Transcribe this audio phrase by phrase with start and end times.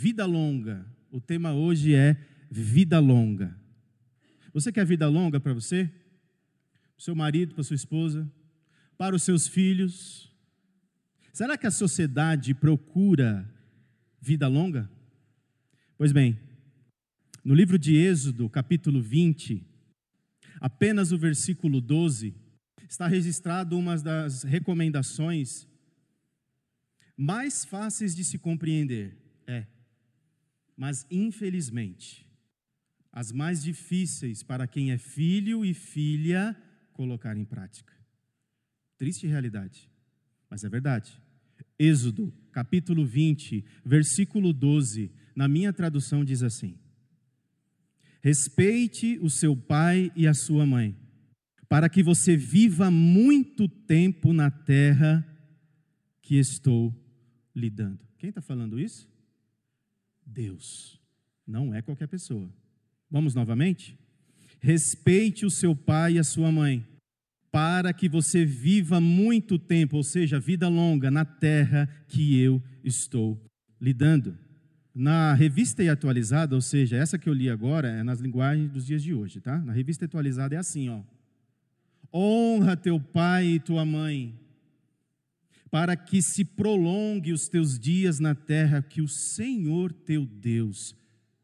[0.00, 0.86] Vida longa.
[1.10, 2.16] O tema hoje é
[2.48, 3.58] vida longa.
[4.52, 5.86] Você quer vida longa para você?
[5.86, 8.30] Para o seu marido, para sua esposa,
[8.96, 10.32] para os seus filhos?
[11.32, 13.52] Será que a sociedade procura
[14.20, 14.88] vida longa?
[15.96, 16.38] Pois bem,
[17.42, 19.66] no livro de Êxodo, capítulo 20,
[20.60, 22.36] apenas o versículo 12,
[22.88, 25.66] está registrado uma das recomendações
[27.16, 29.18] mais fáceis de se compreender.
[29.44, 29.66] É,
[30.78, 32.24] mas infelizmente,
[33.12, 36.56] as mais difíceis para quem é filho e filha
[36.92, 37.92] colocar em prática.
[38.96, 39.90] Triste realidade,
[40.48, 41.20] mas é verdade.
[41.76, 46.78] Êxodo, capítulo 20, versículo 12, na minha tradução diz assim:
[48.22, 50.96] Respeite o seu pai e a sua mãe,
[51.68, 55.26] para que você viva muito tempo na terra
[56.22, 56.94] que estou
[57.52, 58.06] lhe dando.
[58.16, 59.08] Quem está falando isso?
[60.28, 61.00] Deus.
[61.46, 62.48] Não é qualquer pessoa.
[63.10, 63.98] Vamos novamente?
[64.60, 66.86] Respeite o seu pai e a sua mãe,
[67.50, 73.40] para que você viva muito tempo, ou seja, vida longa, na terra que eu estou
[73.80, 74.36] lhe dando.
[74.94, 78.84] Na revista e atualizada, ou seja, essa que eu li agora é nas linguagens dos
[78.84, 79.58] dias de hoje, tá?
[79.58, 81.02] Na revista atualizada é assim, ó.
[82.12, 84.34] Honra teu pai e tua mãe,
[85.70, 90.96] para que se prolongue os teus dias na terra que o Senhor teu Deus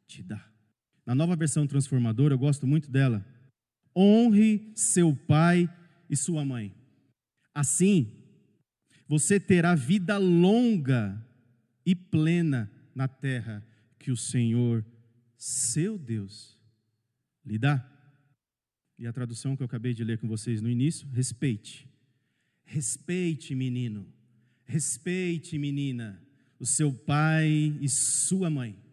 [0.07, 0.45] te dá.
[1.05, 3.25] Na nova versão transformadora, eu gosto muito dela.
[3.97, 5.69] Honre seu pai
[6.09, 6.75] e sua mãe.
[7.55, 8.11] Assim,
[9.07, 11.23] você terá vida longa
[11.85, 13.65] e plena na terra
[13.99, 14.85] que o Senhor,
[15.37, 16.59] seu Deus,
[17.45, 17.91] lhe dá.
[18.99, 21.89] E a tradução que eu acabei de ler com vocês no início, respeite.
[22.65, 24.07] Respeite, menino.
[24.65, 26.23] Respeite, menina,
[26.59, 28.85] o seu pai e sua mãe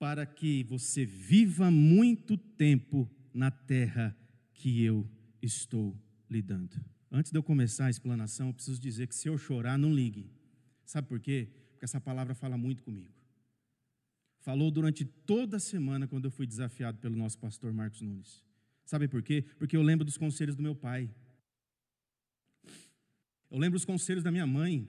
[0.00, 4.16] para que você viva muito tempo na terra
[4.54, 5.06] que eu
[5.42, 5.94] estou
[6.28, 6.74] lhe dando.
[7.12, 10.30] Antes de eu começar a explanação, eu preciso dizer que se eu chorar, não ligue.
[10.86, 11.48] Sabe por quê?
[11.72, 13.12] Porque essa palavra fala muito comigo.
[14.40, 18.42] Falou durante toda a semana quando eu fui desafiado pelo nosso pastor Marcos Nunes.
[18.86, 19.44] Sabe por quê?
[19.58, 21.10] Porque eu lembro dos conselhos do meu pai.
[23.50, 24.88] Eu lembro dos conselhos da minha mãe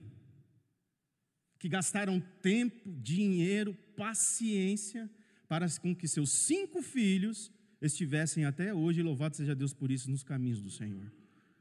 [1.58, 5.10] que gastaram tempo, dinheiro, paciência
[5.48, 10.22] para com que seus cinco filhos estivessem até hoje, louvado seja Deus por isso, nos
[10.22, 11.12] caminhos do Senhor.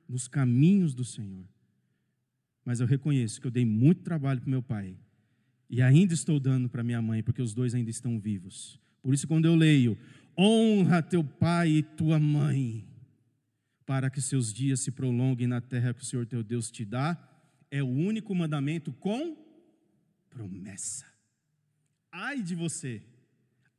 [0.07, 1.45] Nos caminhos do Senhor.
[2.63, 4.95] Mas eu reconheço que eu dei muito trabalho para meu pai.
[5.69, 8.79] E ainda estou dando para minha mãe, porque os dois ainda estão vivos.
[9.01, 9.97] Por isso, quando eu leio,
[10.38, 12.85] honra teu pai e tua mãe,
[13.91, 17.22] para que seus dias se prolonguem na terra que o Senhor teu Deus te dá,
[17.69, 19.35] é o único mandamento com
[20.29, 21.06] promessa.
[22.09, 23.01] Ai de você,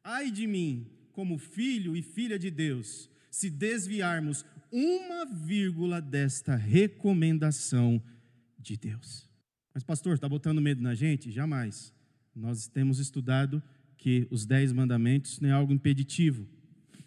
[0.05, 8.03] ai de mim, como filho e filha de Deus, se desviarmos uma vírgula desta recomendação
[8.59, 9.27] de Deus.
[9.73, 11.31] Mas, pastor, está botando medo na gente?
[11.31, 11.91] Jamais.
[12.37, 13.63] Nós temos estudado
[13.97, 16.47] que os dez mandamentos não é algo impeditivo,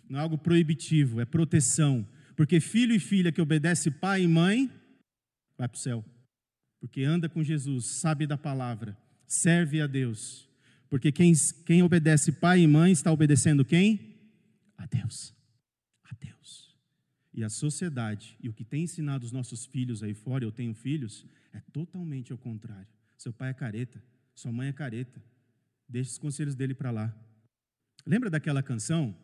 [0.10, 2.04] não é algo proibitivo, é proteção.
[2.36, 4.70] Porque filho e filha que obedece pai e mãe,
[5.58, 6.04] vai para o céu.
[6.80, 10.48] Porque anda com Jesus, sabe da palavra, serve a Deus.
[10.90, 11.34] Porque quem,
[11.66, 14.16] quem obedece pai e mãe está obedecendo quem?
[14.78, 15.34] A Deus.
[16.04, 16.78] A Deus.
[17.34, 20.74] E a sociedade, e o que tem ensinado os nossos filhos aí fora, eu tenho
[20.74, 22.88] filhos, é totalmente ao contrário.
[23.18, 24.02] Seu pai é careta,
[24.36, 25.22] sua mãe é careta.
[25.88, 27.16] Deixe os conselhos dele para lá.
[28.06, 29.16] Lembra daquela canção?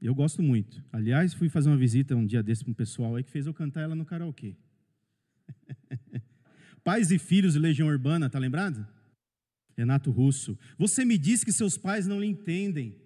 [0.00, 0.84] Eu gosto muito.
[0.92, 3.54] Aliás, fui fazer uma visita um dia desse para um pessoal aí que fez eu
[3.54, 4.54] cantar ela no karaokê.
[6.84, 8.86] Pais e filhos de Legião Urbana, tá lembrado?
[9.76, 10.58] Renato Russo.
[10.78, 12.96] Você me diz que seus pais não lhe entendem.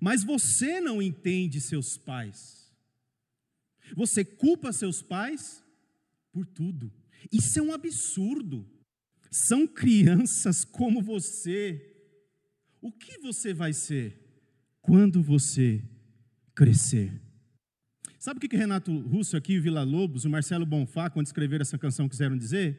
[0.00, 2.74] Mas você não entende seus pais.
[3.94, 5.64] Você culpa seus pais
[6.32, 6.92] por tudo.
[7.32, 8.68] Isso é um absurdo.
[9.30, 11.94] São crianças como você.
[12.80, 14.25] O que você vai ser
[14.86, 15.82] quando você
[16.54, 17.12] crescer?
[18.20, 21.76] Sabe o que, que Renato Russo aqui, Vila Lobos, o Marcelo Bonfá, quando escreveram essa
[21.76, 22.78] canção, quiseram dizer?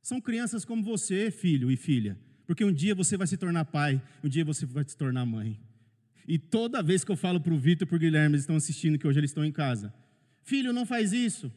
[0.00, 2.16] São crianças como você, filho e filha.
[2.46, 5.60] Porque um dia você vai se tornar pai, um dia você vai se tornar mãe.
[6.26, 8.54] E toda vez que eu falo para o Vitor e para o Guilherme, eles estão
[8.54, 9.92] assistindo, que hoje eles estão em casa.
[10.44, 11.52] Filho, não faz isso.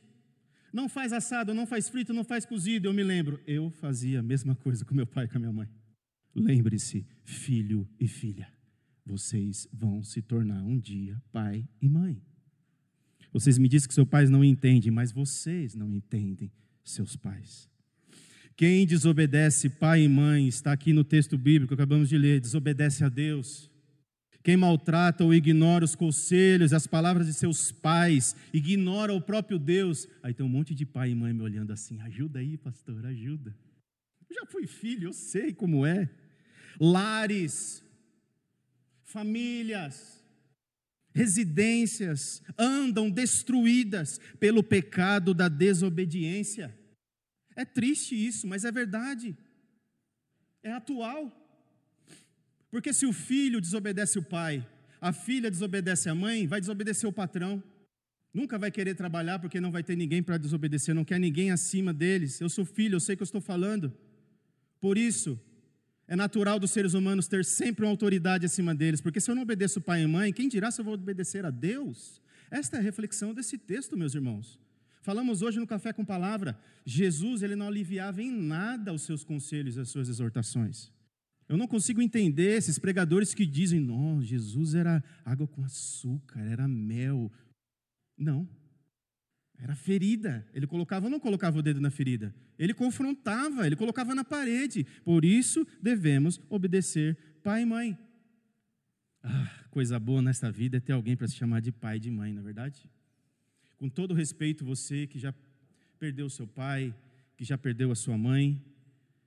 [0.74, 2.88] Não faz assado, não faz frito, não faz cozido.
[2.88, 5.54] Eu me lembro, eu fazia a mesma coisa com meu pai e com a minha
[5.54, 5.70] mãe.
[6.36, 8.52] Lembre-se, filho e filha,
[9.10, 12.22] vocês vão se tornar um dia pai e mãe.
[13.34, 16.52] Vocês me dizem que seus pais não entendem, mas vocês não entendem
[16.84, 17.68] seus pais.
[18.56, 23.04] Quem desobedece pai e mãe, está aqui no texto bíblico que acabamos de ler, desobedece
[23.04, 23.70] a Deus.
[24.44, 30.08] Quem maltrata ou ignora os conselhos, as palavras de seus pais, ignora o próprio Deus.
[30.22, 33.56] Aí tem um monte de pai e mãe me olhando assim: ajuda aí, pastor, ajuda.
[34.30, 36.10] Eu já fui filho, eu sei como é.
[36.80, 37.84] Lares,
[39.12, 40.24] famílias,
[41.14, 46.78] residências andam destruídas pelo pecado da desobediência.
[47.56, 49.36] É triste isso, mas é verdade.
[50.64, 51.36] É atual.
[52.72, 54.66] Porque se o filho desobedece o pai,
[55.02, 57.64] a filha desobedece a mãe, vai desobedecer o patrão.
[58.32, 61.92] Nunca vai querer trabalhar porque não vai ter ninguém para desobedecer, não quer ninguém acima
[61.92, 62.40] deles.
[62.40, 63.92] Eu sou filho, eu sei o que eu estou falando.
[64.80, 65.40] Por isso,
[66.10, 69.44] é natural dos seres humanos ter sempre uma autoridade acima deles, porque se eu não
[69.44, 72.20] obedeço pai e mãe, quem dirá se eu vou obedecer a Deus?
[72.50, 74.60] Esta é a reflexão desse texto, meus irmãos.
[75.04, 79.78] Falamos hoje no Café com Palavra, Jesus ele não aliviava em nada os seus conselhos
[79.78, 80.92] e as suas exortações.
[81.48, 86.68] Eu não consigo entender esses pregadores que dizem, não, Jesus era água com açúcar, era
[86.68, 87.32] mel.
[88.18, 88.50] Não.
[89.62, 90.48] Era ferida.
[90.54, 92.34] Ele colocava ou não colocava o dedo na ferida?
[92.58, 94.86] Ele confrontava, ele colocava na parede.
[95.04, 97.98] Por isso devemos obedecer pai e mãe.
[99.22, 102.10] Ah, coisa boa nesta vida é ter alguém para se chamar de pai e de
[102.10, 102.90] mãe, não é verdade?
[103.78, 105.34] Com todo respeito, você que já
[106.00, 106.96] perdeu seu pai,
[107.36, 108.64] que já perdeu a sua mãe,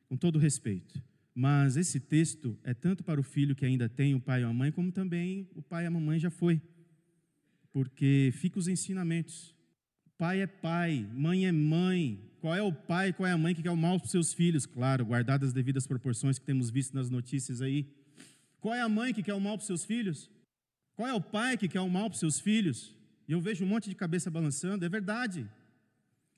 [0.09, 1.03] com todo respeito.
[1.35, 4.53] Mas esse texto é tanto para o filho que ainda tem o pai e a
[4.53, 6.61] mãe, como também o pai e a mamãe já foi.
[7.71, 9.55] Porque fica os ensinamentos.
[10.23, 12.17] Pai é pai, mãe é mãe.
[12.41, 14.33] Qual é o pai, qual é a mãe que quer o mal para os seus
[14.33, 14.65] filhos?
[14.65, 17.89] Claro, guardadas as devidas proporções que temos visto nas notícias aí.
[18.61, 20.31] Qual é a mãe que quer o mal para os seus filhos?
[20.95, 22.95] Qual é o pai que quer o mal para os seus filhos?
[23.27, 25.45] E eu vejo um monte de cabeça balançando, é verdade.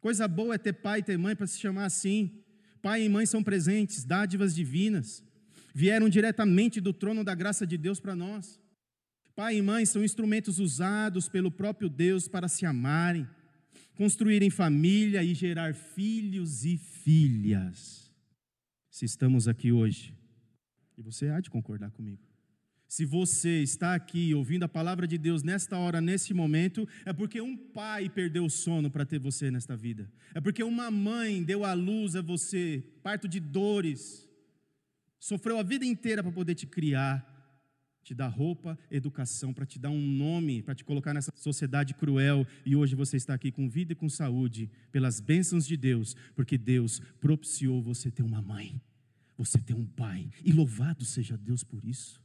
[0.01, 2.43] Coisa boa é ter pai e ter mãe para se chamar assim.
[2.81, 5.23] Pai e mãe são presentes, dádivas divinas,
[5.75, 8.59] vieram diretamente do trono da graça de Deus para nós.
[9.37, 13.29] Pai e mãe são instrumentos usados pelo próprio Deus para se amarem,
[13.95, 18.13] construírem família e gerar filhos e filhas.
[18.91, 20.15] Se estamos aqui hoje,
[20.97, 22.23] e você há de concordar comigo,
[22.87, 27.41] se você está aqui ouvindo a palavra de Deus nesta hora, nesse momento, é porque
[27.41, 30.09] um pai perdeu o sono para ter você nesta vida.
[30.33, 34.29] É porque uma mãe deu a luz a você, parto de dores,
[35.19, 37.34] sofreu a vida inteira para poder te criar,
[38.05, 42.47] te dar roupa, educação, para te dar um nome, para te colocar nessa sociedade cruel.
[42.65, 46.59] E hoje você está aqui com vida e com saúde, pelas bênçãos de Deus, porque
[46.59, 48.81] Deus propiciou você ter uma mãe,
[49.37, 50.31] você ter um pai.
[50.45, 52.23] E louvado seja Deus por isso.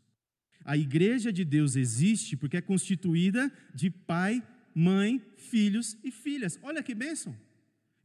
[0.66, 4.44] A igreja de Deus existe porque é constituída de pai,
[4.76, 6.60] mãe, filhos e filhas.
[6.62, 7.36] Olha que bênção.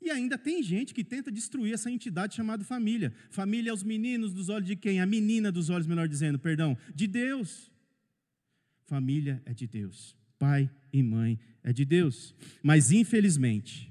[0.04, 3.12] E ainda tem gente que tenta destruir essa entidade chamada família.
[3.30, 5.00] Família é os meninos dos olhos de quem?
[5.00, 7.70] A menina dos olhos, melhor dizendo, perdão, de Deus.
[8.87, 10.14] Família é de Deus.
[10.38, 12.34] Pai e mãe é de Deus.
[12.62, 13.90] Mas infelizmente,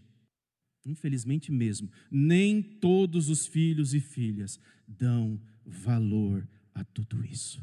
[0.86, 7.62] infelizmente mesmo, nem todos os filhos e filhas dão valor a tudo isso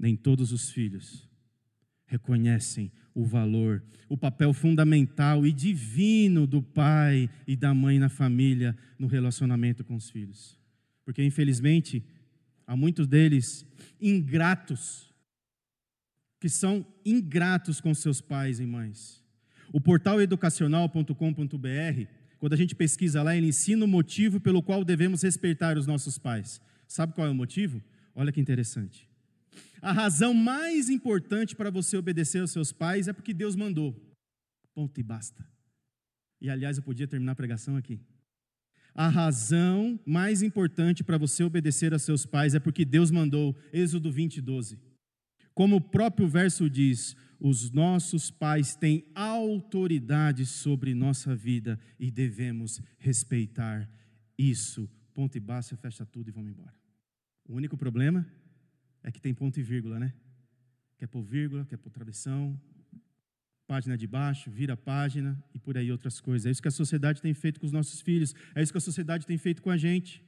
[0.00, 1.28] nem todos os filhos
[2.06, 8.76] reconhecem o valor, o papel fundamental e divino do pai e da mãe na família,
[8.98, 10.58] no relacionamento com os filhos.
[11.04, 12.04] Porque, infelizmente,
[12.66, 13.66] há muitos deles
[14.00, 15.12] ingratos,
[16.40, 19.22] que são ingratos com seus pais e mães.
[19.72, 22.04] O portal educacional.com.br,
[22.38, 26.16] quando a gente pesquisa lá, ele ensina o motivo pelo qual devemos respeitar os nossos
[26.16, 26.60] pais.
[26.88, 27.82] Sabe qual é o motivo?
[28.14, 29.09] Olha que interessante.
[29.82, 33.94] A razão mais importante para você obedecer aos seus pais é porque Deus mandou.
[34.74, 35.46] Ponto e basta.
[36.40, 38.00] E aliás, eu podia terminar a pregação aqui.
[38.94, 43.56] A razão mais importante para você obedecer a seus pais é porque Deus mandou.
[43.72, 44.78] Êxodo 20, 12.
[45.54, 52.80] Como o próprio verso diz, os nossos pais têm autoridade sobre nossa vida e devemos
[52.98, 53.88] respeitar
[54.36, 54.88] isso.
[55.14, 56.74] Ponto e basta, fecha tudo e vamos embora.
[57.48, 58.26] O único problema
[59.02, 60.12] é que tem ponto e vírgula, né?
[60.98, 62.60] Quer pôr vírgula, quer pôr travessão,
[63.66, 66.46] página de baixo, vira página e por aí outras coisas.
[66.46, 68.80] É isso que a sociedade tem feito com os nossos filhos, é isso que a
[68.80, 70.22] sociedade tem feito com a gente.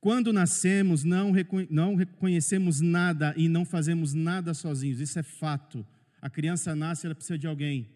[0.00, 1.32] Quando nascemos, não,
[1.68, 5.84] não reconhecemos nada e não fazemos nada sozinhos, isso é fato.
[6.22, 7.88] A criança nasce, ela precisa de alguém.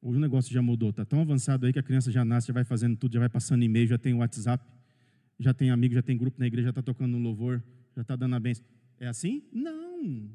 [0.00, 2.64] O negócio já mudou, está tão avançado aí que a criança já nasce, já vai
[2.64, 4.64] fazendo tudo, já vai passando e-mail, já tem WhatsApp,
[5.38, 7.62] já tem amigo, já tem grupo na igreja, já está tocando no louvor,
[7.94, 8.64] já está dando a bênção.
[9.00, 9.42] É assim?
[9.52, 10.30] Não.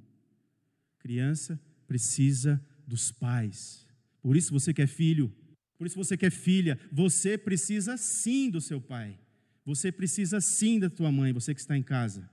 [1.00, 3.86] Criança precisa dos pais.
[4.22, 5.34] Por isso você que é filho,
[5.78, 9.20] Por isso você que é filha, você precisa sim do seu pai.
[9.66, 12.30] Você precisa sim da tua mãe, você que está em casa.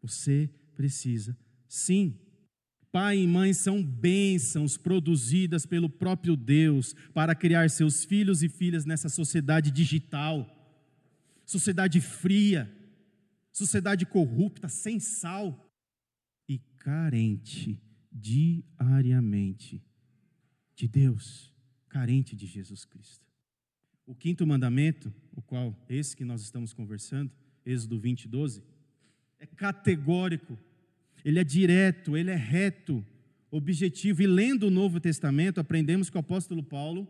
[0.00, 1.36] Você precisa
[1.68, 2.18] sim.
[2.92, 8.84] Pai e mãe são bênçãos produzidas pelo próprio Deus para criar seus filhos e filhas
[8.84, 10.46] nessa sociedade digital,
[11.46, 12.70] sociedade fria,
[13.50, 15.71] sociedade corrupta, sem sal
[16.82, 19.80] carente diariamente
[20.74, 21.54] de Deus,
[21.88, 23.24] carente de Jesus Cristo.
[24.04, 27.30] O quinto mandamento, o qual esse que nós estamos conversando,
[27.64, 28.64] Êxodo 20, 12,
[29.38, 30.58] é categórico,
[31.24, 33.06] ele é direto, ele é reto,
[33.48, 34.22] objetivo.
[34.22, 37.06] E lendo o Novo Testamento, aprendemos que o apóstolo Paulo,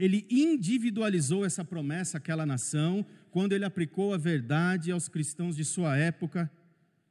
[0.00, 5.96] ele individualizou essa promessa àquela nação, quando ele aplicou a verdade aos cristãos de sua
[5.96, 6.50] época,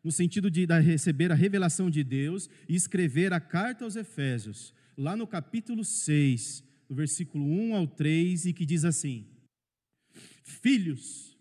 [0.04, 5.16] no sentido de receber a revelação de Deus e escrever a carta aos Efésios, lá
[5.16, 9.26] no capítulo 6, do versículo 1 ao 3, e que diz assim:
[10.44, 11.38] Filhos,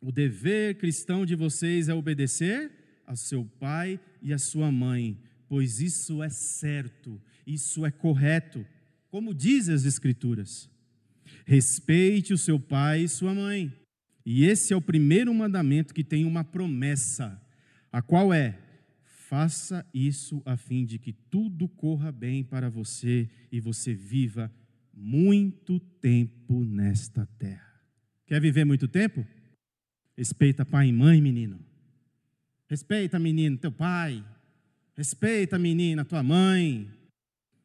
[0.00, 2.70] o dever cristão de vocês é obedecer
[3.06, 8.64] a seu pai e a sua mãe, pois isso é certo, isso é correto,
[9.10, 10.70] como dizem as Escrituras.
[11.44, 13.72] Respeite o seu pai e sua mãe.
[14.24, 17.40] E esse é o primeiro mandamento que tem uma promessa,
[17.98, 18.56] a qual é:
[19.02, 24.52] faça isso a fim de que tudo corra bem para você e você viva
[24.94, 27.82] muito tempo nesta terra.
[28.24, 29.26] Quer viver muito tempo?
[30.16, 31.58] Respeita pai e mãe, menino.
[32.68, 34.24] Respeita, menino, teu pai.
[34.96, 36.88] Respeita, menina, tua mãe.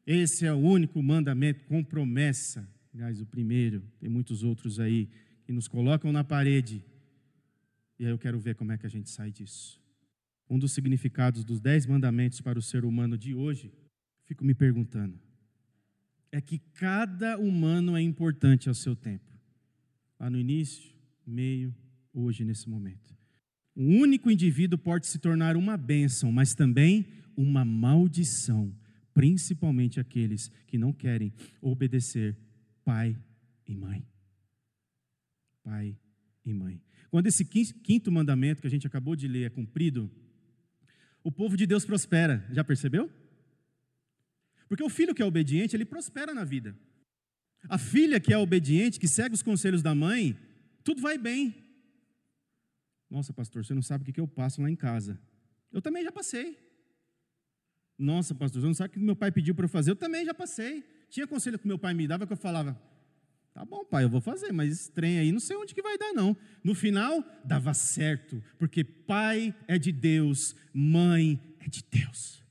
[0.04, 2.68] Esse é o único mandamento com promessa.
[2.92, 5.08] Aliás, o primeiro, tem muitos outros aí
[5.44, 6.84] que nos colocam na parede.
[8.00, 9.83] E aí eu quero ver como é que a gente sai disso.
[10.48, 13.72] Um dos significados dos dez mandamentos para o ser humano de hoje,
[14.24, 15.18] fico me perguntando,
[16.30, 19.32] é que cada humano é importante ao seu tempo.
[20.18, 20.92] Lá no início,
[21.26, 21.74] meio,
[22.12, 23.14] hoje, nesse momento.
[23.76, 28.74] Um único indivíduo pode se tornar uma bênção, mas também uma maldição,
[29.12, 32.36] principalmente aqueles que não querem obedecer
[32.84, 33.16] pai
[33.66, 34.06] e mãe.
[35.62, 35.96] Pai
[36.44, 36.80] e mãe.
[37.10, 40.10] Quando esse quinto mandamento que a gente acabou de ler é cumprido,
[41.24, 42.46] o povo de Deus prospera.
[42.52, 43.10] Já percebeu?
[44.68, 46.76] Porque o filho que é obediente, ele prospera na vida.
[47.68, 50.38] A filha que é obediente, que segue os conselhos da mãe,
[50.84, 51.54] tudo vai bem.
[53.10, 55.18] Nossa, pastor, você não sabe o que eu passo lá em casa.
[55.72, 56.58] Eu também já passei.
[57.98, 59.92] Nossa, pastor, você não sabe o que meu pai pediu para eu fazer.
[59.92, 60.84] Eu também já passei.
[61.08, 62.78] Tinha conselho que meu pai me dava que eu falava:
[63.54, 65.96] Tá bom, pai, eu vou fazer, mas esse trem aí não sei onde que vai
[65.96, 66.36] dar, não.
[66.62, 72.42] No final, dava certo, porque pai é de Deus, mãe é de Deus.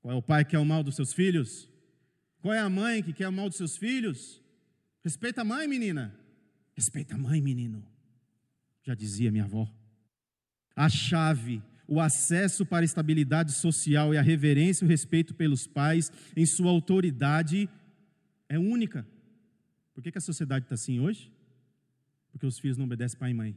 [0.00, 1.68] Qual é o pai que quer o mal dos seus filhos?
[2.40, 4.42] Qual é a mãe que quer o mal dos seus filhos?
[5.04, 6.12] Respeita a mãe, menina.
[6.74, 7.92] Respeita a mãe, menino
[8.82, 9.68] já dizia minha avó.
[10.74, 15.66] A chave, o acesso para a estabilidade social e a reverência e o respeito pelos
[15.66, 17.68] pais em sua autoridade
[18.48, 19.06] é única.
[19.94, 21.32] Por que, que a sociedade está assim hoje?
[22.30, 23.56] Porque os filhos não obedecem pai e mãe.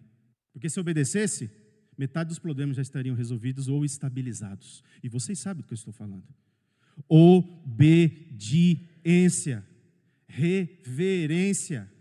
[0.51, 1.49] Porque se obedecesse,
[1.97, 4.83] metade dos problemas já estariam resolvidos ou estabilizados.
[5.01, 6.23] E vocês sabem do que eu estou falando.
[7.07, 8.45] Obediência,
[10.27, 11.91] reverência.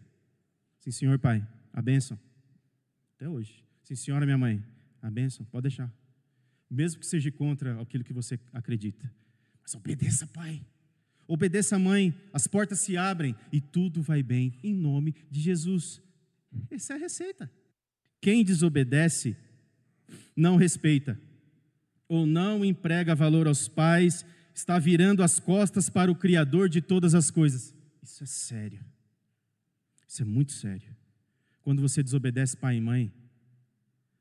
[0.81, 2.19] Sim, senhor pai, a bênção.
[3.17, 3.65] Até hoje.
[3.83, 4.65] Sim, senhora, minha mãe,
[5.01, 5.93] a bênção, pode deixar.
[6.71, 9.11] Mesmo que seja contra aquilo que você acredita.
[9.63, 10.65] Mas obedeça, pai.
[11.27, 12.15] Obedeça, mãe.
[12.33, 16.03] As portas se abrem e tudo vai bem em nome de Jesus.
[16.71, 17.51] Essa é a receita.
[18.21, 19.37] Quem desobedece
[20.37, 21.21] não respeita
[22.09, 27.15] ou não emprega valor aos pais, está virando as costas para o Criador de todas
[27.15, 27.75] as coisas.
[28.03, 28.85] Isso é sério.
[30.07, 30.95] Isso é muito sério.
[31.63, 33.13] Quando você desobedece pai e mãe,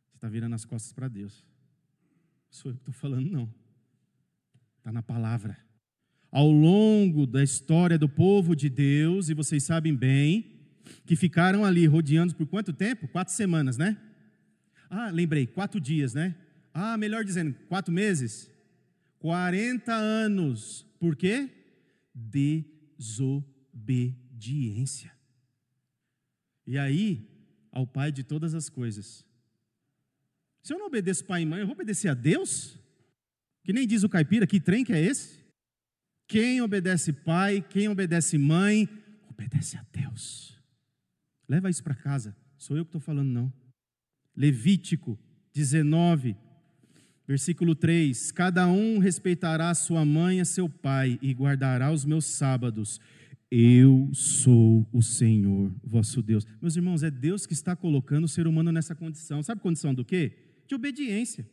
[0.07, 1.45] você está virando as costas para Deus.
[2.49, 3.53] Sou eu que estou falando, não.
[4.77, 5.57] Está na palavra.
[6.33, 10.47] Ao longo da história do povo de Deus, e vocês sabem bem,
[11.05, 13.07] que ficaram ali rodeando por quanto tempo?
[13.07, 13.95] Quatro semanas, né?
[14.89, 16.35] Ah, lembrei, quatro dias, né?
[16.73, 18.49] Ah, melhor dizendo, quatro meses.
[19.19, 20.87] 40 anos.
[20.99, 21.51] Por quê?
[22.15, 25.13] Desobediência.
[26.65, 27.29] E aí,
[27.71, 29.23] ao Pai de todas as coisas.
[30.63, 32.75] Se eu não obedeço pai e mãe, eu vou obedecer a Deus?
[33.63, 35.42] Que nem diz o caipira, que trem que é esse?
[36.27, 38.87] Quem obedece pai, quem obedece mãe,
[39.29, 40.57] obedece a Deus.
[41.47, 43.53] Leva isso para casa, sou eu que estou falando, não.
[44.35, 45.19] Levítico
[45.53, 46.35] 19,
[47.27, 52.99] versículo 3: Cada um respeitará sua mãe e seu pai, e guardará os meus sábados.
[53.51, 56.43] Eu sou o Senhor, vosso Deus.
[56.59, 59.43] Meus irmãos, é Deus que está colocando o ser humano nessa condição.
[59.43, 60.35] Sabe condição do quê?
[60.67, 61.47] De obediência.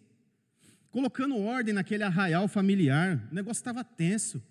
[0.90, 3.28] Colocando ordem naquele arraial familiar.
[3.30, 4.42] O negócio estava tenso.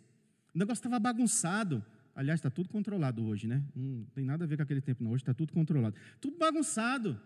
[0.60, 1.82] O negócio estava bagunçado.
[2.14, 3.64] Aliás, está tudo controlado hoje, né?
[3.74, 5.12] Não tem nada a ver com aquele tempo, não.
[5.12, 5.96] Hoje está tudo controlado.
[6.20, 7.18] Tudo bagunçado.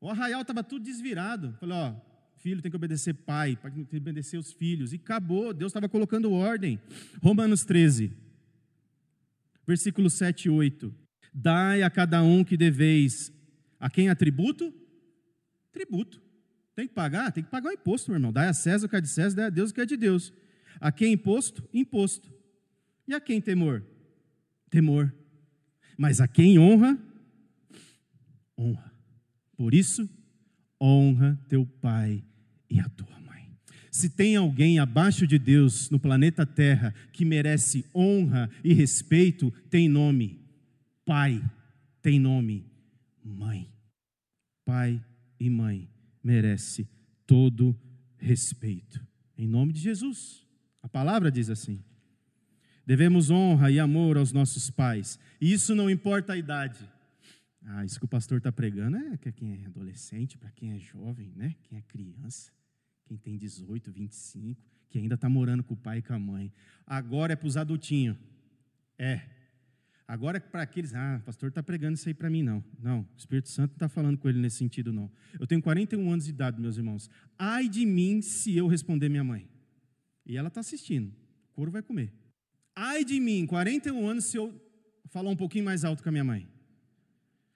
[0.00, 1.56] O arraial estava tudo desvirado.
[1.60, 1.94] Falei, ó,
[2.38, 4.92] filho tem que obedecer pai, pai tem que obedecer os filhos.
[4.92, 6.80] E acabou, Deus estava colocando ordem.
[7.22, 8.12] Romanos 13
[9.64, 10.92] versículo 7 e 8.
[11.32, 13.32] Dai a cada um que deveis.
[13.78, 14.74] A quem é tributo?
[15.70, 16.20] Tributo.
[16.74, 17.30] Tem que pagar?
[17.30, 18.32] Tem que pagar o imposto, meu irmão.
[18.32, 19.96] Dai a César o que é de César, dai a Deus o que é de
[19.96, 20.32] Deus.
[20.82, 21.66] A quem imposto?
[21.72, 22.30] Imposto.
[23.08, 23.82] E a quem temor?
[24.68, 25.14] Temor.
[25.96, 26.98] Mas a quem honra?
[28.58, 28.92] Honra.
[29.56, 30.08] Por isso,
[30.80, 32.22] honra teu pai
[32.68, 33.12] e a tua
[33.92, 39.86] se tem alguém abaixo de Deus no planeta Terra que merece honra e respeito, tem
[39.86, 40.40] nome
[41.04, 41.44] pai,
[42.00, 42.64] tem nome
[43.22, 43.70] mãe.
[44.64, 45.04] Pai
[45.38, 45.90] e mãe
[46.24, 46.88] merece
[47.26, 47.78] todo
[48.16, 49.06] respeito.
[49.36, 50.48] Em nome de Jesus.
[50.92, 51.82] Palavra diz assim:
[52.86, 55.18] Devemos honra e amor aos nossos pais.
[55.40, 56.88] E isso não importa a idade.
[57.64, 60.78] Ah, isso que o pastor está pregando é para quem é adolescente, para quem é
[60.78, 61.54] jovem, né?
[61.62, 62.52] Quem é criança
[63.12, 66.52] quem tem 18, 25, que ainda está morando com o pai e com a mãe.
[66.86, 68.16] Agora é para os adultinhos.
[68.98, 69.20] É.
[70.06, 72.64] Agora é para aqueles, ah, o pastor está pregando isso aí para mim, não.
[72.78, 75.10] Não, o Espírito Santo não está falando com ele nesse sentido, não.
[75.38, 77.10] Eu tenho 41 anos de idade, meus irmãos.
[77.38, 79.48] Ai de mim se eu responder minha mãe.
[80.24, 81.08] E ela está assistindo.
[81.50, 82.12] O couro vai comer.
[82.74, 84.54] Ai de mim, 41 anos, se eu
[85.08, 86.48] falar um pouquinho mais alto com a minha mãe.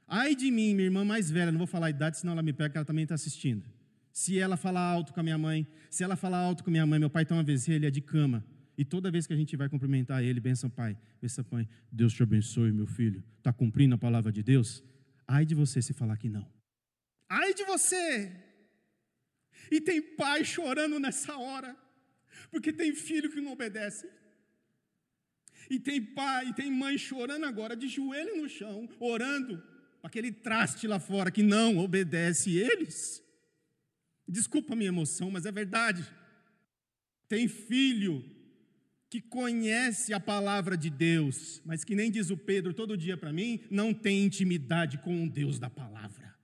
[0.06, 2.52] Ai de mim, minha irmã mais velha, não vou falar a idade, senão ela me
[2.52, 3.64] pega, que ela também está assistindo.
[4.12, 6.86] Se ela falar alto com a minha mãe, se ela falar alto com a minha
[6.86, 8.44] mãe, meu pai tem uma vez, ele é de cama.
[8.78, 12.22] E toda vez que a gente vai cumprimentar ele, benção pai, benção pai, Deus te
[12.22, 13.24] abençoe, meu filho.
[13.38, 14.82] Está cumprindo a palavra de Deus?
[15.26, 16.46] Ai de você se falar que não.
[17.28, 18.32] Ai de você!
[19.70, 21.76] E tem pai chorando nessa hora,
[22.50, 24.08] porque tem filho que não obedece.
[25.68, 29.62] E tem pai, e tem mãe chorando agora, de joelho no chão, orando,
[30.02, 33.22] aquele traste lá fora que não obedece eles.
[34.28, 36.04] Desculpa a minha emoção, mas é verdade.
[37.28, 38.24] Tem filho
[39.08, 43.32] que conhece a palavra de Deus, mas que nem diz o Pedro todo dia para
[43.32, 46.34] mim, não tem intimidade com o Deus da palavra.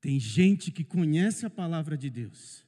[0.00, 2.61] Tem gente que conhece a palavra de Deus,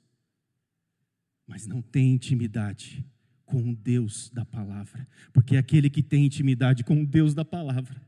[1.47, 3.05] mas não tem intimidade
[3.45, 7.45] com o Deus da palavra, porque é aquele que tem intimidade com o Deus da
[7.45, 8.05] palavra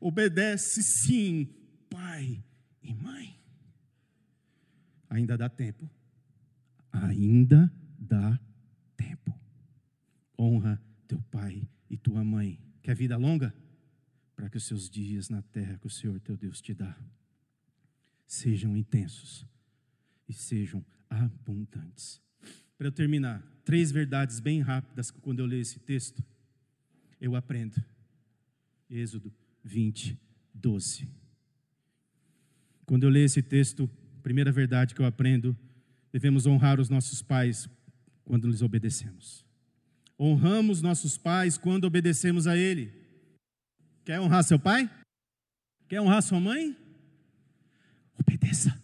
[0.00, 1.48] obedece sim
[1.88, 2.44] pai
[2.82, 3.40] e mãe.
[5.08, 5.88] Ainda dá tempo.
[6.92, 8.38] Ainda dá
[8.96, 9.38] tempo.
[10.38, 12.60] Honra teu pai e tua mãe.
[12.82, 13.54] Quer vida longa?
[14.36, 16.96] Para que os seus dias na terra que o Senhor teu Deus te dá
[18.26, 19.46] sejam intensos
[20.28, 22.23] e sejam abundantes.
[22.76, 26.22] Para eu terminar, três verdades bem rápidas que quando eu leio esse texto,
[27.20, 27.82] eu aprendo.
[28.90, 29.32] Êxodo
[29.62, 30.18] 20,
[30.52, 31.08] 12.
[32.84, 33.88] Quando eu leio esse texto,
[34.22, 35.56] primeira verdade que eu aprendo,
[36.12, 37.68] devemos honrar os nossos pais
[38.24, 39.44] quando lhes obedecemos.
[40.18, 42.92] Honramos nossos pais quando obedecemos a ele.
[44.04, 44.90] Quer honrar seu pai?
[45.88, 46.76] Quer honrar sua mãe?
[48.18, 48.80] Obedeça.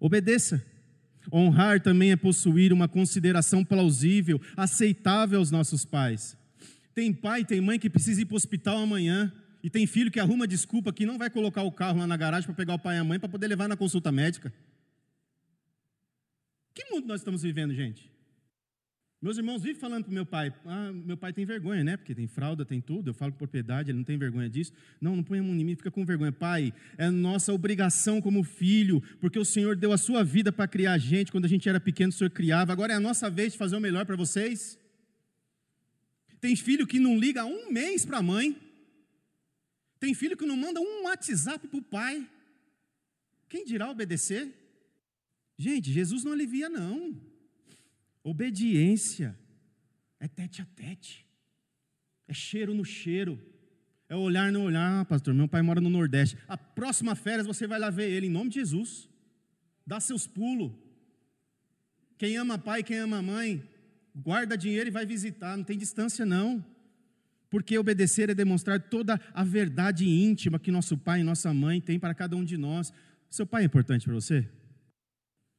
[0.00, 0.75] Obedeça.
[1.32, 6.36] Honrar também é possuir uma consideração plausível, aceitável aos nossos pais.
[6.94, 9.32] Tem pai, tem mãe que precisa ir para o hospital amanhã.
[9.62, 12.46] E tem filho que arruma desculpa que não vai colocar o carro lá na garagem
[12.46, 14.52] para pegar o pai e a mãe para poder levar na consulta médica.
[16.72, 18.15] Que mundo nós estamos vivendo, gente?
[19.20, 21.96] Meus irmãos vivem falando para meu pai, ah, meu pai tem vergonha, né?
[21.96, 23.10] Porque tem fralda, tem tudo.
[23.10, 24.72] Eu falo com propriedade, ele não tem vergonha disso.
[25.00, 26.30] Não, não põe a mão em mim, fica com vergonha.
[26.30, 30.92] Pai, é nossa obrigação como filho, porque o Senhor deu a sua vida para criar
[30.92, 31.32] a gente.
[31.32, 32.72] Quando a gente era pequeno, o Senhor criava.
[32.72, 34.78] Agora é a nossa vez de fazer o melhor para vocês.
[36.38, 38.54] Tem filho que não liga um mês para a mãe.
[39.98, 42.28] Tem filho que não manda um WhatsApp para o pai.
[43.48, 44.52] Quem dirá obedecer?
[45.58, 47.18] Gente, Jesus não alivia, não.
[48.26, 49.38] Obediência
[50.18, 51.24] é tete a tete,
[52.26, 53.40] é cheiro no cheiro,
[54.08, 55.02] é olhar no olhar.
[55.02, 56.36] Ah, pastor, meu pai mora no Nordeste.
[56.48, 59.08] A próxima férias você vai lá ver ele, em nome de Jesus.
[59.86, 60.72] Dá seus pulos.
[62.18, 63.62] Quem ama pai, quem ama mãe,
[64.12, 66.64] guarda dinheiro e vai visitar, não tem distância não.
[67.48, 71.96] Porque obedecer é demonstrar toda a verdade íntima que nosso pai e nossa mãe têm
[71.96, 72.92] para cada um de nós.
[73.30, 74.50] Seu pai é importante para você?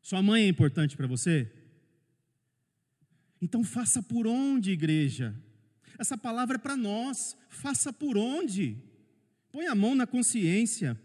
[0.01, 1.49] Sua mãe é importante para você?
[3.41, 5.36] Então faça por onde, igreja?
[5.97, 7.38] Essa palavra é para nós.
[7.50, 8.78] Faça por onde?
[9.52, 11.00] Põe a mão na consciência.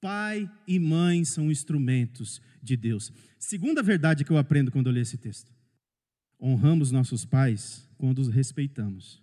[0.00, 3.12] Pai e mãe são instrumentos de Deus.
[3.38, 5.52] Segunda verdade que eu aprendo quando eu leio esse texto.
[6.40, 9.20] Honramos nossos pais quando os respeitamos.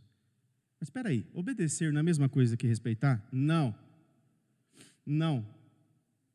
[0.79, 3.25] Mas espera aí, obedecer não é a mesma coisa que respeitar?
[3.31, 3.73] Não.
[5.05, 5.47] Não.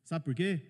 [0.03, 0.61] Sabe por quê?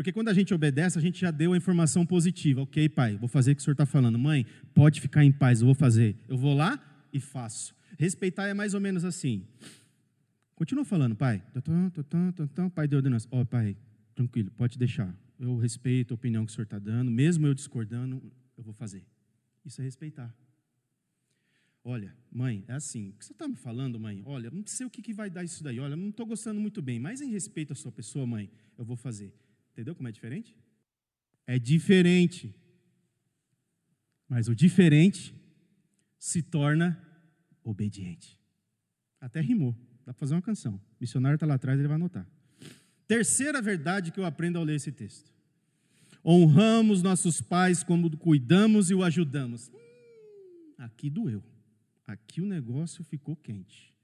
[0.00, 2.62] Porque quando a gente obedece, a gente já deu a informação positiva.
[2.62, 4.18] Ok, pai, vou fazer o que o senhor está falando.
[4.18, 6.16] Mãe, pode ficar em paz, eu vou fazer.
[6.26, 6.82] Eu vou lá
[7.12, 7.74] e faço.
[7.98, 9.46] Respeitar é mais ou menos assim.
[10.54, 11.42] Continua falando, pai.
[12.74, 13.28] Pai de ordenança.
[13.30, 13.76] Ó, oh, pai,
[14.14, 15.14] tranquilo, pode deixar.
[15.38, 18.22] Eu respeito a opinião que o senhor está dando, mesmo eu discordando,
[18.56, 19.04] eu vou fazer.
[19.66, 20.34] Isso é respeitar.
[21.84, 24.22] Olha, mãe, é assim, o que você está me falando, mãe?
[24.24, 25.78] Olha, não sei o que, que vai dar isso daí.
[25.78, 28.96] Olha, não estou gostando muito bem, mas em respeito à sua pessoa, mãe, eu vou
[28.96, 29.30] fazer.
[29.80, 30.54] Entendeu como é diferente?
[31.46, 32.54] É diferente.
[34.28, 35.34] Mas o diferente
[36.18, 37.02] se torna
[37.64, 38.38] obediente.
[39.18, 39.74] Até rimou.
[40.04, 40.74] Dá para fazer uma canção.
[40.74, 42.28] O missionário está lá atrás, ele vai anotar.
[43.08, 45.32] Terceira verdade que eu aprendo ao ler esse texto.
[46.22, 49.70] Honramos nossos pais quando cuidamos e o ajudamos.
[49.70, 51.42] Hum, aqui doeu.
[52.06, 53.94] Aqui o negócio ficou quente.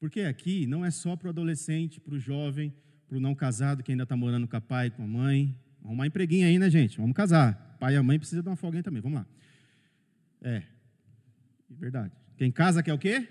[0.00, 2.74] Porque aqui não é só para o adolescente, para o jovem,
[3.10, 5.52] para o não casado que ainda está morando com o pai e com a mãe.
[5.82, 6.96] Uma empreguinha aí, né, gente?
[6.96, 7.76] Vamos casar.
[7.80, 9.02] Pai e a mãe precisam dar uma folguinha também.
[9.02, 9.26] Vamos lá.
[10.40, 10.62] É.
[11.68, 12.12] Verdade.
[12.36, 13.26] Quem casa quer o quê?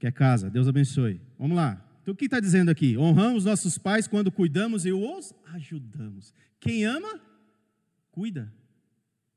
[0.00, 0.50] Quer casa.
[0.50, 1.20] Deus abençoe.
[1.38, 1.80] Vamos lá.
[2.02, 2.98] Então, o que está dizendo aqui?
[2.98, 6.34] Honramos nossos pais quando cuidamos e os ajudamos.
[6.58, 7.20] Quem ama,
[8.10, 8.52] cuida.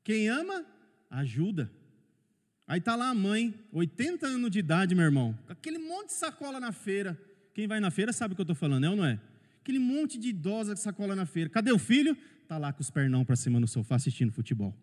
[0.03, 0.65] Quem ama,
[1.11, 1.71] ajuda.
[2.67, 6.59] Aí está lá a mãe, 80 anos de idade, meu irmão, aquele monte de sacola
[6.59, 7.15] na feira.
[7.53, 9.19] Quem vai na feira sabe o que eu estou falando, é ou não é?
[9.63, 11.49] Aquele monte de idosa com sacola na feira.
[11.49, 12.17] Cadê o filho?
[12.41, 14.77] Está lá com os pernão para cima no sofá assistindo futebol.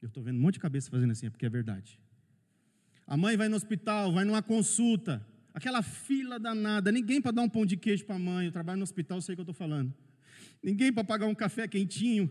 [0.00, 1.98] Eu estou vendo um monte de cabeça fazendo assim, é porque é verdade.
[3.04, 7.48] A mãe vai no hospital, vai numa consulta, aquela fila danada, ninguém para dar um
[7.48, 8.46] pão de queijo para a mãe.
[8.46, 9.92] Eu trabalho no hospital, sei o que eu estou falando.
[10.62, 12.30] Ninguém para pagar um café quentinho.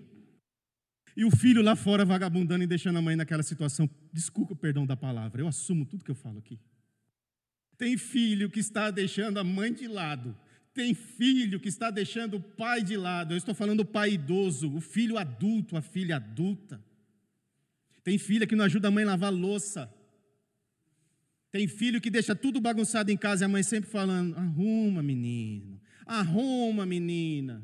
[1.17, 3.89] E o filho lá fora vagabundando e deixando a mãe naquela situação.
[4.13, 6.57] Desculpa o perdão da palavra, eu assumo tudo que eu falo aqui.
[7.77, 10.33] Tem filho que está deixando a mãe de lado.
[10.73, 13.33] Tem filho que está deixando o pai de lado.
[13.33, 16.83] Eu estou falando do pai idoso, o filho adulto, a filha adulta.
[18.03, 19.91] Tem filha que não ajuda a mãe a lavar louça.
[21.51, 25.79] Tem filho que deixa tudo bagunçado em casa e a mãe sempre falando: arruma, menino,
[26.05, 27.63] arruma, menina.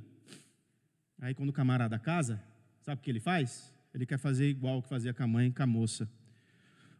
[1.19, 2.41] Aí quando o camarada casa,
[2.83, 3.73] sabe o que ele faz?
[3.93, 6.07] Ele quer fazer igual que fazia com a mãe, com a moça.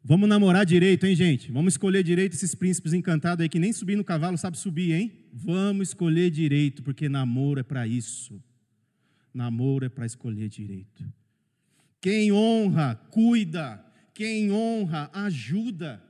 [0.04, 1.52] Vamos namorar direito, hein, gente?
[1.52, 5.19] Vamos escolher direito esses príncipes encantados aí que nem subir no cavalo sabe subir, hein?
[5.32, 8.42] Vamos escolher direito, porque namoro é para isso.
[9.34, 11.04] Namoro é para escolher direito.
[12.02, 13.86] Quem honra, cuida.
[14.14, 16.04] Quem honra, ajuda.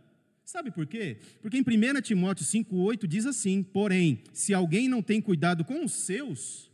[0.43, 1.19] Sabe por quê?
[1.41, 5.91] Porque em 1 Timóteo 5,8 diz assim: Porém, se alguém não tem cuidado com os
[5.91, 6.71] seus,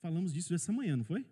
[0.00, 1.26] falamos disso essa manhã, não foi?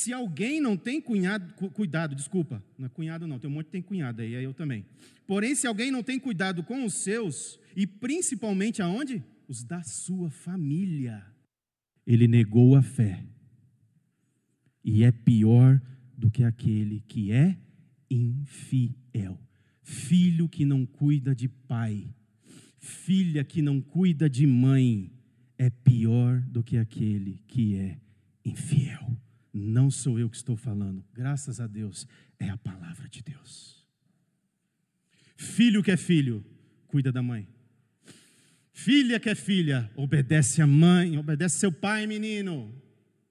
[0.00, 3.72] Se alguém não tem cunhado, cuidado, desculpa, não é cunhado não, tem um monte que
[3.72, 4.84] tem cunhado aí, é eu também.
[5.26, 9.22] Porém, se alguém não tem cuidado com os seus, e principalmente aonde?
[9.46, 11.22] Os da sua família,
[12.06, 13.22] ele negou a fé.
[14.82, 15.80] E é pior
[16.16, 17.58] do que aquele que é
[18.10, 19.38] infiel
[19.90, 22.08] filho que não cuida de pai,
[22.78, 25.10] filha que não cuida de mãe,
[25.58, 27.98] é pior do que aquele que é
[28.44, 28.99] infiel.
[29.52, 32.06] Não sou eu que estou falando, graças a Deus,
[32.38, 33.84] é a palavra de Deus.
[35.36, 36.44] Filho que é filho,
[36.86, 37.48] cuida da mãe.
[38.72, 42.72] Filha que é filha, obedece a mãe, obedece seu pai, menino.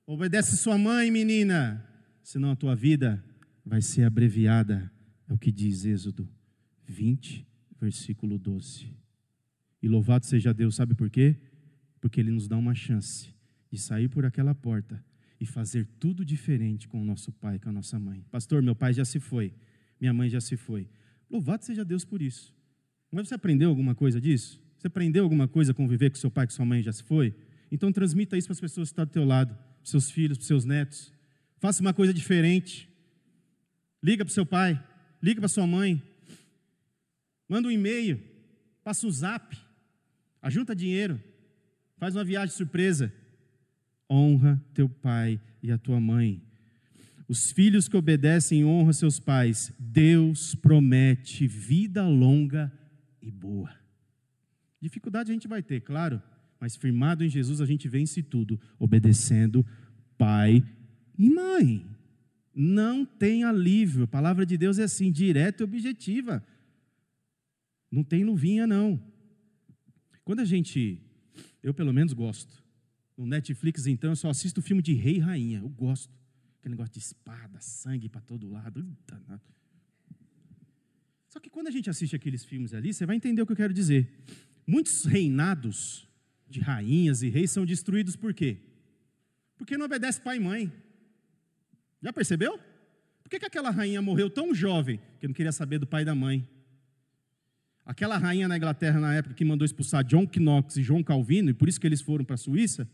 [0.05, 1.85] Obedece sua mãe, menina.
[2.21, 3.23] Senão a tua vida
[3.65, 4.91] vai ser abreviada.
[5.27, 6.29] É o que diz Êxodo
[6.85, 7.47] 20,
[7.79, 8.93] versículo 12.
[9.81, 11.35] E louvado seja Deus, sabe por quê?
[12.01, 13.33] Porque Ele nos dá uma chance
[13.71, 15.03] de sair por aquela porta
[15.39, 18.23] e fazer tudo diferente com o nosso pai, com a nossa mãe.
[18.31, 19.53] Pastor, meu pai já se foi,
[19.99, 20.87] minha mãe já se foi.
[21.29, 22.53] Louvado seja Deus por isso.
[23.11, 24.61] Mas você aprendeu alguma coisa disso?
[24.77, 27.33] Você aprendeu alguma coisa a conviver com seu pai, com sua mãe já se foi?
[27.71, 30.47] Então transmita isso para as pessoas que estão do teu lado, para seus filhos, para
[30.47, 31.13] seus netos.
[31.57, 32.89] Faça uma coisa diferente.
[34.01, 34.81] Liga para o seu pai,
[35.21, 36.01] liga para sua mãe,
[37.49, 38.21] Manda um e-mail,
[38.83, 39.57] passa um zap,
[40.39, 41.19] ajunta dinheiro,
[41.97, 43.11] faz uma viagem surpresa.
[44.09, 46.41] Honra teu pai e a tua mãe.
[47.27, 49.71] Os filhos que obedecem honram seus pais.
[49.77, 52.71] Deus promete vida longa
[53.21, 53.71] e boa.
[54.81, 56.21] Dificuldade a gente vai ter, claro,
[56.59, 59.65] mas firmado em Jesus a gente vence tudo, obedecendo
[60.17, 60.63] pai
[61.17, 61.85] e mãe.
[62.55, 64.03] Não tem alívio.
[64.03, 66.43] A palavra de Deus é assim, direta e objetiva.
[67.91, 69.01] Não tem luvinha, não.
[70.23, 71.01] Quando a gente.
[71.61, 72.63] Eu, pelo menos, gosto.
[73.19, 75.59] No Netflix, então, eu só assisto filme de rei e rainha.
[75.59, 76.17] Eu gosto.
[76.57, 78.87] Aquele negócio de espada, sangue para todo lado.
[81.27, 83.57] Só que quando a gente assiste aqueles filmes ali, você vai entender o que eu
[83.57, 84.09] quero dizer.
[84.65, 86.07] Muitos reinados
[86.47, 88.55] de rainhas e reis são destruídos por quê?
[89.57, 90.71] Porque não obedece pai e mãe.
[92.01, 92.57] Já percebeu?
[93.21, 96.05] Por que, que aquela rainha morreu tão jovem que não queria saber do pai e
[96.05, 96.47] da mãe?
[97.85, 101.53] Aquela rainha na Inglaterra na época que mandou expulsar John Knox e João Calvino, e
[101.53, 102.89] por isso que eles foram para a Suíça,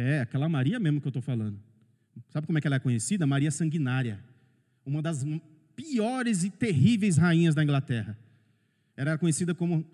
[0.00, 1.58] é aquela Maria mesmo que eu estou falando.
[2.30, 3.26] Sabe como é que ela é conhecida?
[3.26, 4.20] Maria Sanguinária.
[4.84, 5.24] Uma das
[5.74, 8.16] piores e terríveis rainhas da Inglaterra.
[8.96, 9.84] Era conhecida como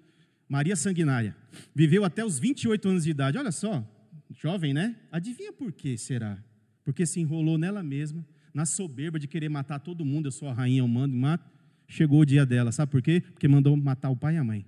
[0.49, 1.37] Maria Sanguinária.
[1.75, 3.39] Viveu até os 28 anos de idade.
[3.39, 3.85] Olha só,
[4.31, 4.97] jovem, né?
[5.11, 6.39] Adivinha por que será?
[6.85, 10.27] Porque se enrolou nela mesma, na soberba de querer matar todo mundo.
[10.27, 11.51] Eu sou a rainha, eu mando mato.
[11.89, 12.73] Chegou o dia dela.
[12.73, 13.23] Sabe por quê?
[13.33, 14.65] Porque mandou matar o pai e a mãe.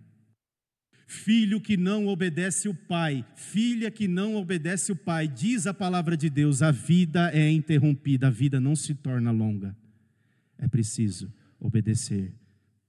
[1.07, 6.17] Filho que não obedece o pai, filha que não obedece o pai, diz a palavra
[6.17, 9.77] de Deus: a vida é interrompida, a vida não se torna longa.
[10.59, 12.35] É preciso obedecer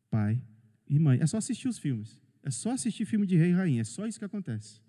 [0.09, 0.41] pai
[0.89, 1.19] e mãe.
[1.21, 2.19] É só assistir os filmes.
[2.41, 3.81] É só assistir filme de rei e rainha.
[3.81, 4.81] É só isso que acontece.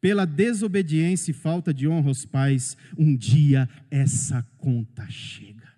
[0.00, 5.68] Pela desobediência e falta de honra aos pais, um dia essa conta chega.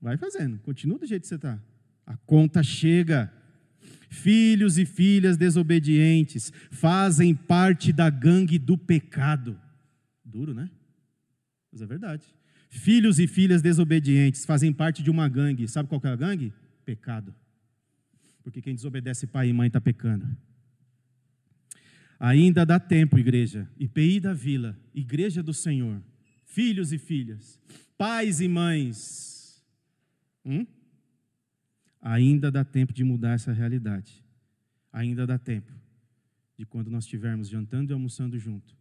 [0.00, 1.60] Vai fazendo, continua do jeito que você está.
[2.06, 3.32] A conta chega.
[4.08, 9.58] Filhos e filhas desobedientes fazem parte da gangue do pecado.
[10.24, 10.70] Duro, né?
[11.70, 12.24] Mas é verdade.
[12.70, 15.68] Filhos e filhas desobedientes fazem parte de uma gangue.
[15.68, 16.52] Sabe qual é a gangue?
[16.84, 17.34] Pecado.
[18.42, 20.26] Porque quem desobedece pai e mãe está pecando.
[22.18, 23.68] Ainda dá tempo, igreja.
[23.78, 26.02] IPI da vila, igreja do Senhor.
[26.44, 27.60] Filhos e filhas,
[27.96, 29.62] pais e mães.
[30.44, 30.66] Hum?
[32.00, 34.24] Ainda dá tempo de mudar essa realidade.
[34.92, 35.72] Ainda dá tempo
[36.56, 38.76] de quando nós estivermos jantando e almoçando junto,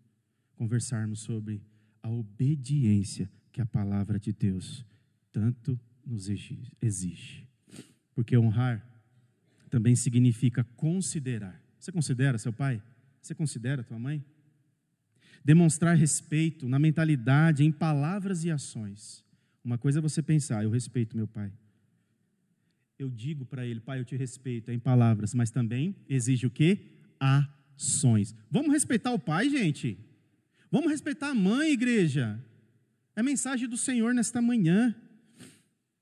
[0.56, 1.62] conversarmos sobre
[2.02, 4.86] a obediência que a palavra de Deus
[5.32, 6.28] tanto nos
[6.82, 7.48] exige.
[8.16, 8.84] Porque honrar
[9.70, 11.62] também significa considerar.
[11.80, 12.82] Você considera seu pai?
[13.22, 14.24] Você considera tua mãe?
[15.44, 19.24] Demonstrar respeito na mentalidade, em palavras e ações.
[19.64, 21.52] Uma coisa é você pensar, eu respeito meu pai
[23.00, 26.50] eu digo para ele, pai, eu te respeito, é em palavras, mas também exige o
[26.50, 26.80] quê?
[27.20, 28.36] Ações.
[28.50, 29.98] Vamos respeitar o pai, gente?
[30.72, 32.44] Vamos respeitar a mãe, igreja?
[33.16, 34.96] É a mensagem do Senhor nesta manhã.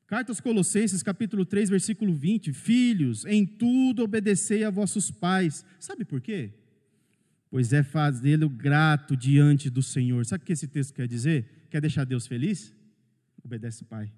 [0.07, 5.65] Carta aos Colossenses, capítulo 3, versículo 20: Filhos, em tudo obedecei a vossos pais.
[5.79, 6.51] Sabe por quê?
[7.49, 10.25] Pois é fazê-lo grato diante do Senhor.
[10.25, 11.67] Sabe o que esse texto quer dizer?
[11.69, 12.73] Quer deixar Deus feliz?
[13.43, 14.11] Obedece o pai.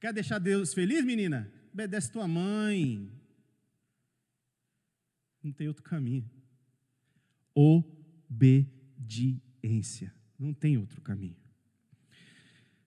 [0.00, 1.50] Quer deixar Deus feliz, menina?
[1.74, 3.10] Obedece tua mãe.
[5.42, 6.24] Não tem outro caminho.
[7.54, 8.64] Obediência.
[10.38, 11.36] Não tem outro caminho.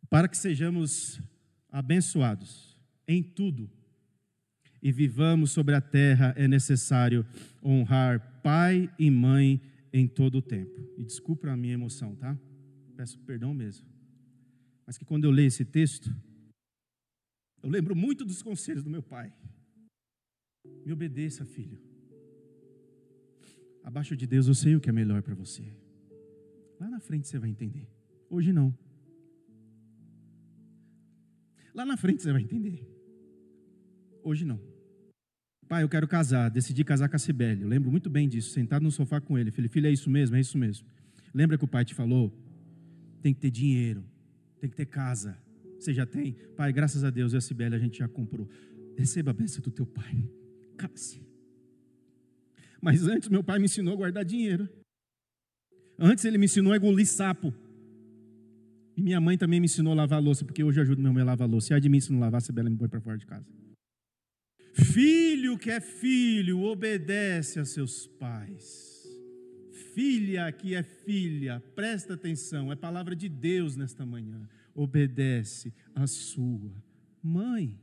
[0.09, 1.21] Para que sejamos
[1.69, 3.69] abençoados em tudo
[4.81, 7.25] e vivamos sobre a terra, é necessário
[7.61, 10.89] honrar pai e mãe em todo o tempo.
[10.97, 12.39] E desculpa a minha emoção, tá?
[12.95, 13.85] Peço perdão mesmo.
[14.85, 16.15] Mas que quando eu leio esse texto,
[17.67, 19.29] eu lembro muito dos conselhos do meu pai.
[20.85, 21.77] Me obedeça, filho.
[23.83, 25.65] Abaixo de Deus eu sei o que é melhor para você.
[26.79, 27.85] Lá na frente você vai entender.
[28.29, 28.73] Hoje não.
[31.75, 32.89] Lá na frente você vai entender.
[34.23, 34.61] Hoje não.
[35.67, 36.49] Pai, eu quero casar.
[36.49, 37.63] Decidi casar com a Cibele.
[37.63, 38.51] Eu lembro muito bem disso.
[38.51, 39.51] Sentado no sofá com ele.
[39.51, 40.37] Falei, filho, é isso mesmo?
[40.37, 40.87] É isso mesmo.
[41.33, 42.33] Lembra que o pai te falou?
[43.21, 44.05] Tem que ter dinheiro.
[44.57, 45.37] Tem que ter casa.
[45.79, 46.33] Você já tem?
[46.55, 48.49] Pai, graças a Deus, a Sibeli a gente já comprou.
[48.97, 50.27] Receba a bênção do teu pai.
[50.77, 51.21] Case.
[52.81, 54.67] Mas antes, meu pai me ensinou a guardar dinheiro.
[55.99, 57.53] Antes, ele me ensinou a engolir sapo.
[58.95, 61.13] E minha mãe também me ensinou a lavar a louça, porque hoje eu ajudo meu
[61.13, 61.67] mãe a lavar a louça.
[61.67, 63.45] Se a de mim se não lavar, a Sibeli me põe para fora de casa.
[64.73, 69.05] Filho que é filho, obedece a seus pais.
[69.93, 76.71] Filha que é filha, presta atenção, é palavra de Deus nesta manhã obedece a sua
[77.21, 77.77] mãe.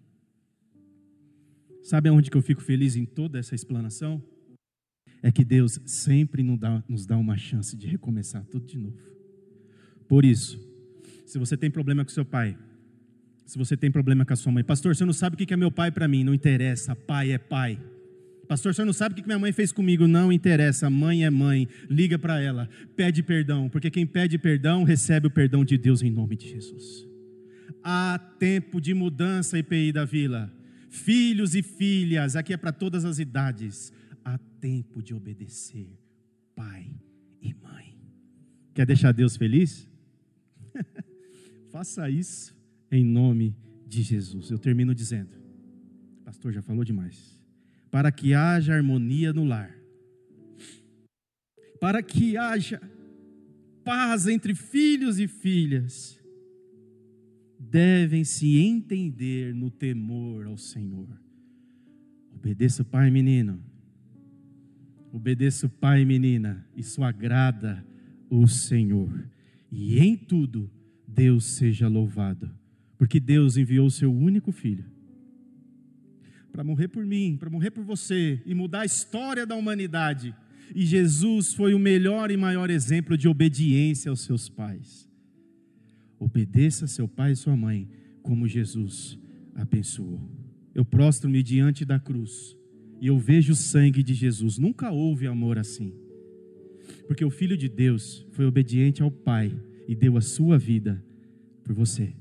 [1.83, 4.22] Sabe aonde que eu fico feliz em toda essa explanação?
[5.20, 8.96] É que Deus sempre nos dá, nos dá uma chance de recomeçar tudo de novo.
[10.07, 10.59] Por isso,
[11.26, 12.57] se você tem problema com seu pai,
[13.44, 15.57] se você tem problema com a sua mãe, pastor, você não sabe o que é
[15.57, 17.78] meu pai para mim, não interessa, pai é pai.
[18.48, 20.07] Pastor, você não sabe o que minha mãe fez comigo?
[20.07, 21.68] Não interessa, mãe é mãe.
[21.88, 26.11] Liga para ela, pede perdão, porque quem pede perdão recebe o perdão de Deus em
[26.11, 27.07] nome de Jesus.
[27.83, 30.52] Há tempo de mudança, IPI da vila.
[30.88, 33.92] Filhos e filhas, aqui é para todas as idades.
[34.24, 35.98] Há tempo de obedecer,
[36.54, 36.90] pai
[37.42, 37.98] e mãe.
[38.72, 39.88] Quer deixar Deus feliz?
[41.70, 42.57] Faça isso
[42.90, 44.50] em nome de Jesus.
[44.50, 45.30] Eu termino dizendo,
[46.24, 47.33] pastor já falou demais.
[47.94, 49.72] Para que haja harmonia no lar,
[51.80, 52.83] para que haja
[53.85, 56.20] paz entre filhos e filhas,
[57.57, 61.07] devem se entender no temor ao Senhor.
[62.35, 63.62] Obedeça o pai, menino.
[65.12, 66.66] Obedeça o pai menina.
[66.76, 67.87] Isso agrada
[68.28, 69.30] o Senhor.
[69.70, 70.68] E em tudo,
[71.07, 72.50] Deus seja louvado.
[72.98, 74.93] Porque Deus enviou o seu único filho
[76.54, 80.32] para morrer por mim, para morrer por você e mudar a história da humanidade.
[80.72, 85.10] E Jesus foi o melhor e maior exemplo de obediência aos seus pais.
[86.16, 87.88] Obedeça seu pai e sua mãe,
[88.22, 89.18] como Jesus
[89.52, 90.20] abençoou.
[90.72, 92.56] Eu prostro-me diante da cruz
[93.00, 94.56] e eu vejo o sangue de Jesus.
[94.56, 95.92] Nunca houve amor assim.
[97.08, 99.52] Porque o Filho de Deus foi obediente ao Pai
[99.88, 101.04] e deu a sua vida
[101.64, 102.14] por você,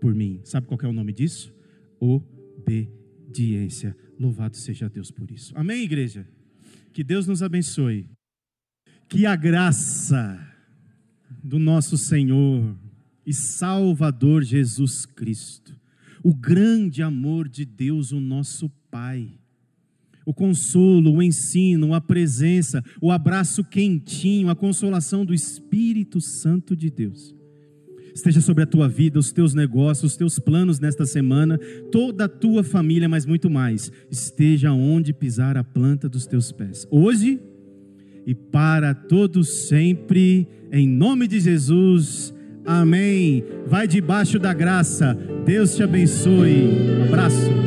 [0.00, 0.40] por mim.
[0.44, 1.52] Sabe qual é o nome disso?
[3.30, 3.96] Obediência.
[4.18, 5.52] Louvado seja Deus por isso.
[5.56, 6.26] Amém, igreja?
[6.92, 8.06] Que Deus nos abençoe.
[9.08, 10.38] Que a graça
[11.42, 12.76] do nosso Senhor
[13.24, 15.78] e Salvador Jesus Cristo,
[16.24, 19.30] o grande amor de Deus, o nosso Pai,
[20.26, 26.90] o consolo, o ensino, a presença, o abraço quentinho, a consolação do Espírito Santo de
[26.90, 27.34] Deus.
[28.14, 31.58] Esteja sobre a tua vida, os teus negócios, os teus planos nesta semana,
[31.90, 33.90] toda a tua família, mas muito mais.
[34.10, 36.86] Esteja onde pisar a planta dos teus pés.
[36.90, 37.40] Hoje
[38.26, 42.34] e para todos sempre, em nome de Jesus.
[42.64, 43.44] Amém.
[43.66, 45.16] Vai debaixo da graça.
[45.44, 46.68] Deus te abençoe.
[47.00, 47.59] Um abraço.